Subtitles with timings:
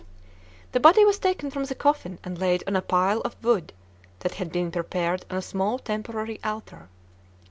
[0.71, 3.71] The body was taken from the coffin and laid on a pile of wood
[4.21, 6.89] that had been prepared on a small temporary altar.